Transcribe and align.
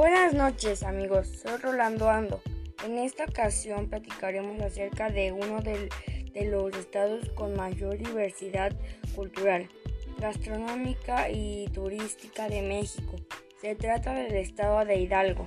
Buenas 0.00 0.32
noches 0.32 0.82
amigos, 0.82 1.28
soy 1.42 1.58
Rolando 1.58 2.08
Ando. 2.08 2.40
En 2.86 2.96
esta 2.96 3.24
ocasión 3.24 3.90
platicaremos 3.90 4.58
acerca 4.62 5.10
de 5.10 5.30
uno 5.30 5.60
de, 5.60 5.90
los 6.46 6.74
estados 6.74 7.28
con 7.34 7.54
mayor 7.54 7.98
diversidad 7.98 8.72
cultural, 9.14 9.68
gastronómica 10.18 11.28
y 11.28 11.68
turística 11.74 12.48
de 12.48 12.62
México. 12.62 13.16
Se 13.60 13.74
trata 13.74 14.14
del 14.14 14.36
estado 14.36 14.86
de 14.86 14.96
Hidalgo. 14.96 15.44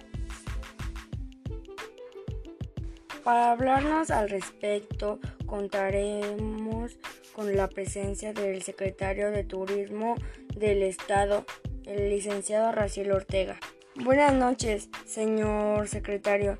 Para 3.23 3.53
hablarnos 3.53 4.11
al 4.11 4.29
respecto, 4.29 5.19
contaremos 5.47 6.99
con 7.35 7.57
la 7.57 7.69
presencia 7.69 8.33
del 8.33 8.61
secretario 8.61 9.31
de 9.31 9.45
Turismo 9.45 10.13
del 10.55 10.83
Estado, 10.83 11.43
el 11.87 12.11
licenciado 12.11 12.71
Raciel 12.71 13.13
Ortega. 13.13 13.59
Buenas 13.95 14.33
noches, 14.33 14.89
señor 15.05 15.87
secretario. 15.87 16.57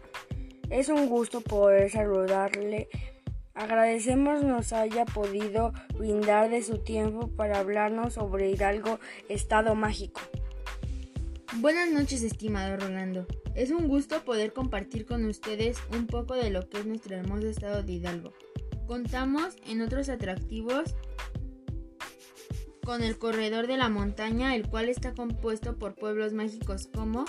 Es 0.69 0.89
un 0.89 1.09
gusto 1.09 1.41
poder 1.41 1.89
saludarle. 1.89 2.89
Agradecemos 3.55 4.43
nos 4.43 4.71
haya 4.71 5.03
podido 5.05 5.73
brindar 5.97 6.51
de 6.51 6.61
su 6.61 6.77
tiempo 6.77 7.29
para 7.29 7.57
hablarnos 7.57 8.13
sobre 8.13 8.51
Hidalgo, 8.51 8.99
Estado 9.29 9.73
Mágico. 9.73 10.21
Buenas 11.55 11.89
noches, 11.89 12.21
estimado 12.21 12.77
Rolando. 12.77 13.25
Es 13.55 13.71
un 13.71 13.88
gusto 13.88 14.23
poder 14.23 14.53
compartir 14.53 15.07
con 15.07 15.25
ustedes 15.25 15.79
un 15.91 16.05
poco 16.05 16.35
de 16.35 16.52
lo 16.52 16.69
que 16.69 16.81
es 16.81 16.85
nuestro 16.85 17.15
hermoso 17.15 17.47
estado 17.47 17.81
de 17.81 17.93
Hidalgo. 17.93 18.33
Contamos 18.85 19.55
en 19.65 19.81
otros 19.81 20.07
atractivos 20.09 20.95
con 22.83 23.01
el 23.01 23.17
corredor 23.17 23.67
de 23.67 23.77
la 23.77 23.89
montaña, 23.89 24.55
el 24.55 24.67
cual 24.67 24.89
está 24.89 25.13
compuesto 25.13 25.77
por 25.77 25.95
pueblos 25.95 26.33
mágicos 26.33 26.87
como 26.93 27.25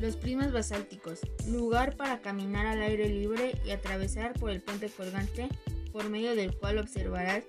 los 0.00 0.16
Primos 0.16 0.52
Basálticos, 0.52 1.20
lugar 1.46 1.96
para 1.96 2.20
caminar 2.20 2.66
al 2.66 2.82
aire 2.82 3.08
libre 3.08 3.60
y 3.64 3.70
atravesar 3.70 4.34
por 4.34 4.50
el 4.50 4.60
puente 4.60 4.88
colgante, 4.88 5.48
por 5.92 6.08
medio 6.08 6.34
del 6.34 6.54
cual 6.56 6.78
observarás 6.78 7.44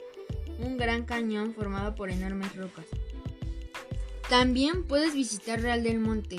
un 0.60 0.78
gran 0.78 1.06
cañón 1.06 1.54
formado 1.54 1.96
por 1.96 2.10
enormes 2.10 2.56
rocas. 2.56 2.86
También 4.30 4.84
puedes 4.84 5.14
visitar 5.14 5.62
Real 5.62 5.84
del 5.84 6.00
Monte, 6.00 6.38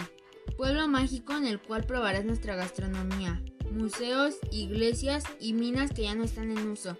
pueblo 0.56 0.86
mágico 0.88 1.32
en 1.36 1.46
el 1.46 1.60
cual 1.60 1.84
probarás 1.84 2.24
nuestra 2.24 2.54
gastronomía, 2.54 3.42
museos, 3.72 4.36
iglesias 4.50 5.24
y 5.40 5.54
minas 5.54 5.90
que 5.92 6.02
ya 6.02 6.14
no 6.14 6.24
están 6.24 6.50
en 6.50 6.68
uso, 6.68 6.96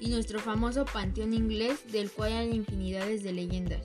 y 0.00 0.08
nuestro 0.08 0.40
famoso 0.40 0.86
panteón 0.86 1.34
inglés 1.34 1.92
del 1.92 2.10
cual 2.10 2.32
hay 2.32 2.50
infinidades 2.50 3.22
de 3.22 3.32
leyendas. 3.32 3.82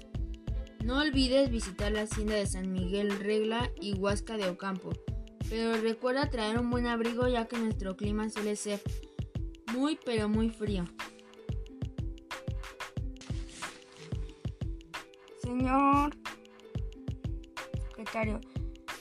No 0.83 0.99
olvides 0.99 1.51
visitar 1.51 1.91
la 1.91 2.03
hacienda 2.03 2.35
de 2.35 2.47
San 2.47 2.71
Miguel 2.71 3.19
Regla 3.19 3.69
y 3.81 3.93
Huasca 3.93 4.37
de 4.37 4.47
Ocampo, 4.47 4.91
pero 5.49 5.75
recuerda 5.81 6.29
traer 6.29 6.57
un 6.57 6.69
buen 6.69 6.87
abrigo 6.87 7.27
ya 7.27 7.47
que 7.47 7.57
nuestro 7.57 7.97
clima 7.97 8.29
suele 8.29 8.55
ser 8.55 8.81
muy 9.73 9.99
pero 10.05 10.29
muy 10.29 10.49
frío. 10.49 10.85
Señor 15.41 16.15
secretario, 17.89 18.39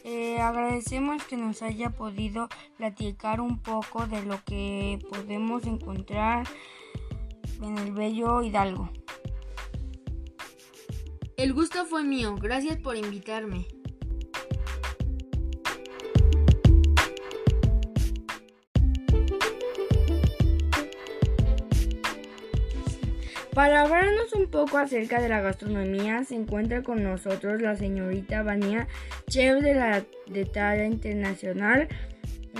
eh, 0.04 0.38
agradecemos 0.40 1.22
que 1.24 1.36
nos 1.36 1.62
haya 1.62 1.90
podido 1.90 2.48
platicar 2.76 3.40
un 3.40 3.62
poco 3.62 4.06
de 4.06 4.22
lo 4.22 4.42
que 4.44 4.98
podemos 5.10 5.64
encontrar 5.66 6.46
en 7.64 7.78
el 7.78 7.92
bello 7.92 8.42
Hidalgo. 8.42 8.90
El 11.36 11.52
gusto 11.52 11.84
fue 11.86 12.04
mío, 12.04 12.36
gracias 12.36 12.76
por 12.76 12.96
invitarme. 12.96 13.66
Para 23.54 23.82
hablarnos 23.82 24.32
un 24.32 24.50
poco 24.50 24.78
acerca 24.78 25.20
de 25.20 25.28
la 25.28 25.40
gastronomía, 25.40 26.24
se 26.24 26.34
encuentra 26.34 26.82
con 26.82 27.04
nosotros 27.04 27.62
la 27.62 27.76
señorita 27.76 28.42
Vania, 28.42 28.88
chef 29.28 29.62
de 29.62 29.74
la 29.74 30.04
de 30.26 30.44
talla 30.44 30.86
internacional, 30.86 31.88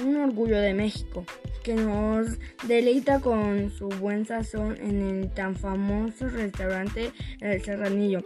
un 0.02 0.16
orgullo 0.16 0.58
de 0.58 0.74
México 0.74 1.24
que 1.62 1.74
nos 1.74 2.38
deleita 2.66 3.20
con 3.20 3.70
su 3.70 3.88
buen 3.88 4.26
sazón 4.26 4.76
en 4.76 5.02
el 5.02 5.30
tan 5.30 5.56
famoso 5.56 6.28
restaurante 6.28 7.12
El 7.40 7.62
Serranillo. 7.64 8.20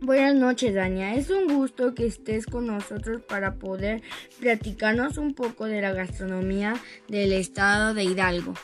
Buenas 0.00 0.34
noches, 0.34 0.74
Dania. 0.74 1.14
Es 1.14 1.30
un 1.30 1.46
gusto 1.46 1.94
que 1.94 2.06
estés 2.06 2.46
con 2.46 2.66
nosotros 2.66 3.22
para 3.22 3.54
poder 3.54 4.02
platicarnos 4.38 5.16
un 5.16 5.34
poco 5.34 5.64
de 5.64 5.80
la 5.80 5.92
gastronomía 5.92 6.74
del 7.08 7.32
estado 7.32 7.94
de 7.94 8.04
Hidalgo. 8.04 8.54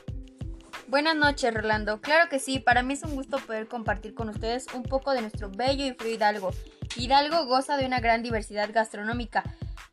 Buenas 0.86 1.16
noches, 1.16 1.54
Rolando. 1.54 2.00
Claro 2.00 2.28
que 2.28 2.38
sí, 2.38 2.58
para 2.58 2.82
mí 2.82 2.94
es 2.94 3.04
un 3.04 3.14
gusto 3.14 3.38
poder 3.38 3.68
compartir 3.68 4.12
con 4.12 4.28
ustedes 4.28 4.66
un 4.74 4.82
poco 4.82 5.12
de 5.12 5.22
nuestro 5.22 5.48
bello 5.48 5.86
y 5.86 5.92
frío 5.92 6.14
Hidalgo. 6.14 6.50
Hidalgo 6.96 7.46
goza 7.46 7.76
de 7.76 7.86
una 7.86 8.00
gran 8.00 8.22
diversidad 8.22 8.70
gastronómica 8.72 9.44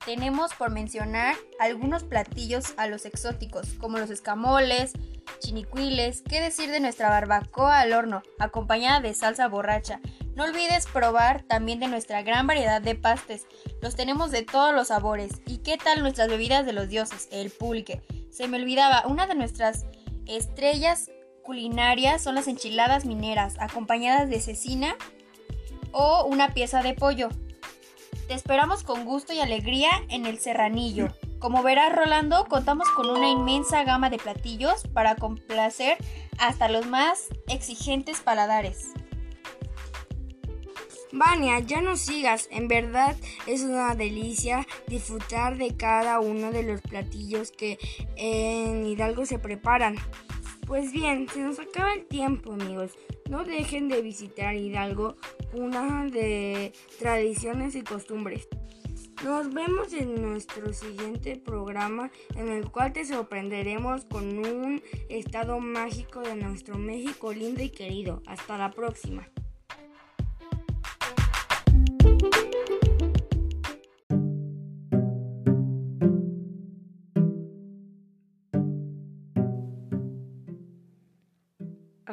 tenemos 0.07 0.53
por 0.53 0.71
mencionar 0.71 1.35
algunos 1.59 2.05
platillos 2.05 2.73
a 2.77 2.87
los 2.87 3.05
exóticos, 3.05 3.73
como 3.73 3.97
los 3.97 4.09
escamoles, 4.09 4.93
chinicuiles, 5.39 6.21
qué 6.21 6.39
decir 6.39 6.71
de 6.71 6.79
nuestra 6.79 7.09
barbacoa 7.09 7.81
al 7.81 7.91
horno, 7.91 8.23
acompañada 8.39 9.01
de 9.01 9.13
salsa 9.13 9.49
borracha. 9.49 9.99
No 10.33 10.45
olvides 10.45 10.85
probar 10.85 11.43
también 11.43 11.81
de 11.81 11.89
nuestra 11.89 12.21
gran 12.21 12.47
variedad 12.47 12.81
de 12.81 12.95
pastes, 12.95 13.47
los 13.81 13.97
tenemos 13.97 14.31
de 14.31 14.43
todos 14.43 14.73
los 14.73 14.87
sabores. 14.87 15.41
¿Y 15.45 15.57
qué 15.57 15.75
tal 15.77 16.01
nuestras 16.01 16.29
bebidas 16.29 16.65
de 16.65 16.71
los 16.71 16.87
dioses? 16.87 17.27
El 17.29 17.49
pulque. 17.51 18.01
Se 18.31 18.47
me 18.47 18.59
olvidaba, 18.59 19.05
una 19.07 19.27
de 19.27 19.35
nuestras 19.35 19.85
estrellas 20.25 21.11
culinarias 21.43 22.23
son 22.23 22.35
las 22.35 22.47
enchiladas 22.47 23.03
mineras, 23.03 23.55
acompañadas 23.59 24.29
de 24.29 24.39
cecina 24.39 24.95
o 25.91 26.23
una 26.23 26.53
pieza 26.53 26.81
de 26.81 26.93
pollo. 26.93 27.27
Te 28.27 28.33
esperamos 28.33 28.83
con 28.83 29.05
gusto 29.05 29.31
y 29.31 29.39
alegría 29.39 29.89
en 30.09 30.25
el 30.25 30.37
Serranillo. 30.37 31.07
Como 31.39 31.63
verás, 31.63 31.95
Rolando, 31.95 32.45
contamos 32.45 32.89
con 32.89 33.09
una 33.09 33.29
inmensa 33.29 33.85
gama 33.85 34.09
de 34.09 34.17
platillos 34.17 34.83
para 34.93 35.15
complacer 35.15 35.97
hasta 36.37 36.67
los 36.67 36.85
más 36.87 37.27
exigentes 37.47 38.19
paladares. 38.19 38.91
Vania, 41.13 41.59
ya 41.59 41.79
no 41.79 41.95
sigas, 41.95 42.49
en 42.51 42.67
verdad 42.67 43.15
es 43.45 43.61
una 43.61 43.95
delicia 43.95 44.67
disfrutar 44.87 45.57
de 45.57 45.77
cada 45.77 46.19
uno 46.19 46.51
de 46.51 46.63
los 46.63 46.81
platillos 46.81 47.51
que 47.51 47.79
en 48.17 48.85
Hidalgo 48.85 49.25
se 49.25 49.39
preparan. 49.39 49.95
Pues 50.67 50.91
bien, 50.91 51.29
se 51.29 51.39
nos 51.39 51.59
acaba 51.59 51.93
el 51.93 52.05
tiempo 52.05 52.51
amigos. 52.51 52.91
No 53.29 53.45
dejen 53.45 53.87
de 53.87 54.01
visitar 54.01 54.53
Hidalgo, 54.53 55.15
una 55.53 56.05
de 56.05 56.73
tradiciones 56.99 57.75
y 57.75 57.83
costumbres. 57.83 58.49
Nos 59.23 59.53
vemos 59.53 59.93
en 59.93 60.21
nuestro 60.21 60.73
siguiente 60.73 61.37
programa 61.37 62.11
en 62.35 62.49
el 62.49 62.69
cual 62.69 62.91
te 62.91 63.05
sorprenderemos 63.05 64.03
con 64.05 64.39
un 64.45 64.83
estado 65.07 65.59
mágico 65.59 66.19
de 66.19 66.35
nuestro 66.35 66.77
México 66.77 67.31
lindo 67.31 67.63
y 67.63 67.69
querido. 67.69 68.21
Hasta 68.25 68.57
la 68.57 68.71
próxima. 68.71 69.25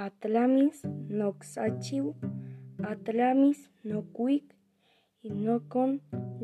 Atlamis 0.07 0.77
noxachiu, 1.19 2.07
Atlamis 2.91 3.59
nocuic, 3.89 4.45
Inocon 5.29 5.91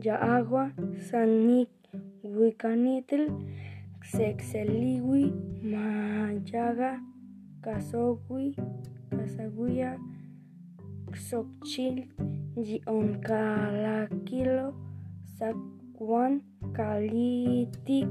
yaagua, 0.04 0.64
Sanik 1.08 1.70
Wicanitl, 2.24 3.22
Xexeliwi, 4.10 5.24
Mayaga, 5.72 6.92
Casogui, 7.64 8.46
Casaguia, 9.10 9.90
Xochil, 11.24 11.96
Yioncalaquilo, 12.56 14.68
Sacuan, 15.36 16.32
Calitic, 16.76 18.08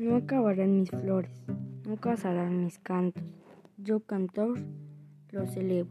No 0.00 0.16
acabarán 0.16 0.80
mis 0.80 0.88
flores, 0.88 1.30
no 1.86 1.96
casarán 1.98 2.64
mis 2.64 2.78
cantos. 2.78 3.22
Yo 3.76 4.00
cantor 4.00 4.58
los 5.30 5.54
elevo. 5.58 5.90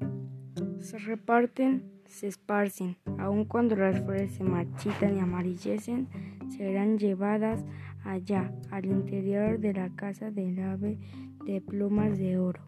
Se 0.80 0.98
reparten, 0.98 1.84
se 2.08 2.26
esparcen, 2.26 2.98
aun 3.20 3.46
cuando 3.46 3.76
las 3.76 4.02
flores 4.02 4.32
se 4.32 4.44
marchitan 4.44 5.16
y 5.16 5.20
amarillecen, 5.20 6.08
serán 6.48 6.98
llevadas 6.98 7.64
allá, 8.04 8.52
al 8.72 8.88
interior 8.88 9.60
de 9.60 9.74
la 9.74 9.92
casa 9.92 10.32
del 10.32 10.60
ave 10.60 10.98
de 11.46 11.62
plumas 11.62 12.18
de 12.18 12.40
oro. 12.40 12.64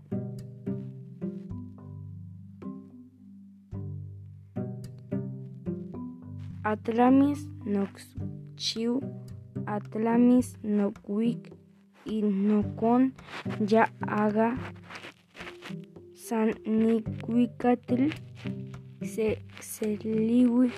Atlamis 6.62 7.50
noxiu, 7.66 9.02
Atlamis 9.66 10.58
noquic 10.64 11.54
y 12.06 12.22
nocon 12.22 13.14
ya 13.60 13.84
haga 14.08 14.58
san 16.16 16.50
niquicatl 16.66 18.10
se 19.14 19.28
seliwi 19.60 20.72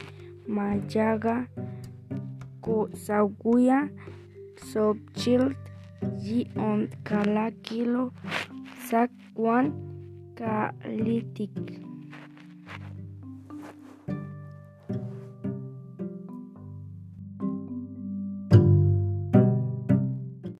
mayaga 0.47 1.47
cosaguia 2.61 3.89
sobchilt 4.71 5.57
y 6.35 6.47
on 6.57 6.89
calaquilo 7.03 8.11
sac 8.87 9.11